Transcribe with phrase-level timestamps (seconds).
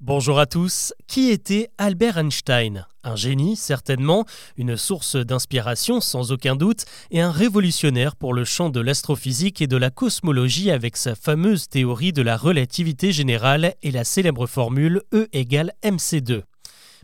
[0.00, 0.94] Bonjour à tous.
[1.08, 2.86] Qui était Albert Einstein?
[3.02, 8.70] Un génie, certainement, une source d'inspiration sans aucun doute, et un révolutionnaire pour le champ
[8.70, 13.90] de l'astrophysique et de la cosmologie avec sa fameuse théorie de la relativité générale et
[13.90, 16.42] la célèbre formule E égale mc2.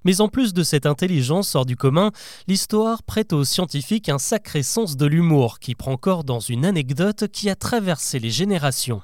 [0.04, 2.12] Mais en plus de cette intelligence hors du commun,
[2.46, 7.26] l'histoire prête aux scientifiques un sacré sens de l'humour qui prend corps dans une anecdote
[7.26, 9.02] qui a traversé les générations.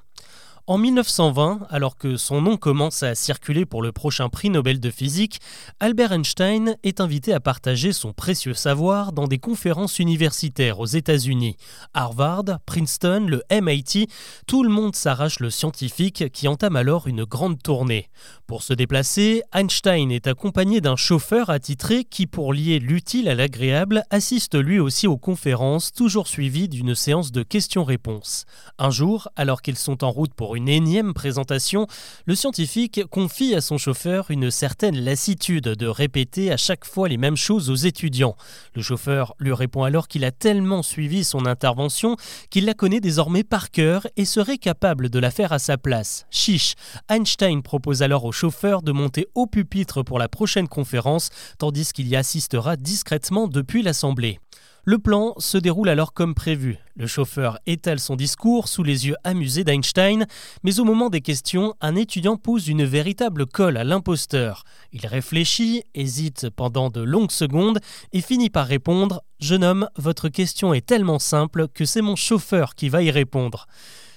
[0.71, 4.91] En 1920, alors que son nom commence à circuler pour le prochain prix Nobel de
[4.91, 5.41] physique,
[5.81, 11.57] Albert Einstein est invité à partager son précieux savoir dans des conférences universitaires aux États-Unis.
[11.93, 14.07] Harvard, Princeton, le MIT,
[14.47, 18.09] tout le monde s'arrache le scientifique qui entame alors une grande tournée.
[18.47, 24.05] Pour se déplacer, Einstein est accompagné d'un chauffeur attitré qui, pour lier l'utile à l'agréable,
[24.11, 28.45] assiste lui aussi aux conférences, toujours suivies d'une séance de questions-réponses.
[28.79, 31.87] Un jour, alors qu'ils sont en route pour une une énième présentation,
[32.27, 37.17] le scientifique confie à son chauffeur une certaine lassitude de répéter à chaque fois les
[37.17, 38.37] mêmes choses aux étudiants.
[38.75, 42.17] Le chauffeur lui répond alors qu'il a tellement suivi son intervention
[42.51, 46.27] qu'il la connaît désormais par cœur et serait capable de la faire à sa place.
[46.31, 46.75] Chiche
[47.09, 52.07] Einstein propose alors au chauffeur de monter au pupitre pour la prochaine conférence, tandis qu'il
[52.07, 54.41] y assistera discrètement depuis l'Assemblée.
[54.85, 56.79] Le plan se déroule alors comme prévu.
[56.97, 60.27] Le chauffeur étale son discours sous les yeux amusés d'Einstein,
[60.63, 64.65] mais au moment des questions, un étudiant pose une véritable colle à l'imposteur.
[64.93, 67.79] Il réfléchit, hésite pendant de longues secondes
[68.13, 72.75] et finit par répondre Jeune homme, votre question est tellement simple que c'est mon chauffeur
[72.75, 73.67] qui va y répondre.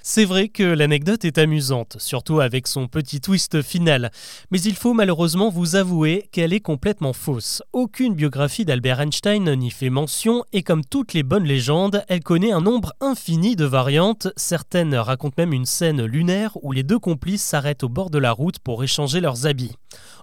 [0.06, 4.12] C'est vrai que l'anecdote est amusante, surtout avec son petit twist final,
[4.52, 7.64] mais il faut malheureusement vous avouer qu'elle est complètement fausse.
[7.72, 12.52] Aucune biographie d'Albert Einstein n'y fait mention et comme toutes les bonnes légendes, elle connaît
[12.52, 14.28] un nombre infini de variantes.
[14.36, 18.34] Certaines racontent même une scène lunaire où les deux complices s'arrêtent au bord de la
[18.34, 19.78] route pour échanger leurs habits.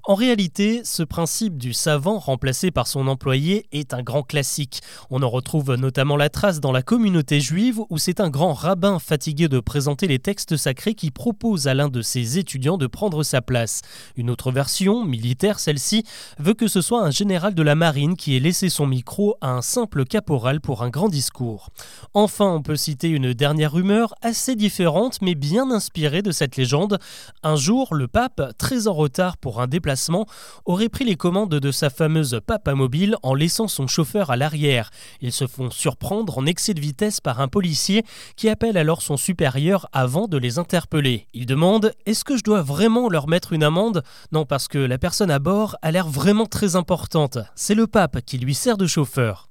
[0.05, 4.81] En réalité, ce principe du savant remplacé par son employé est un grand classique.
[5.11, 8.99] On en retrouve notamment la trace dans la communauté juive où c'est un grand rabbin
[8.99, 13.23] fatigué de présenter les textes sacrés qui propose à l'un de ses étudiants de prendre
[13.23, 13.83] sa place.
[14.17, 16.05] Une autre version, militaire celle-ci,
[16.39, 19.51] veut que ce soit un général de la marine qui ait laissé son micro à
[19.51, 21.69] un simple caporal pour un grand discours.
[22.15, 26.99] Enfin, on peut citer une dernière rumeur assez différente mais bien inspirée de cette légende.
[27.43, 30.27] Un jour, le pape, très en retard pour un déplacement
[30.65, 34.91] aurait pris les commandes de sa fameuse Papa mobile en laissant son chauffeur à l'arrière.
[35.21, 38.05] Ils se font surprendre en excès de vitesse par un policier
[38.37, 41.27] qui appelle alors son supérieur avant de les interpeller.
[41.35, 44.03] Il demande Est-ce que je dois vraiment leur mettre une amende?
[44.33, 47.39] Non, parce que la personne à bord a l'air vraiment très importante.
[47.55, 49.50] C'est le pape qui lui sert de chauffeur.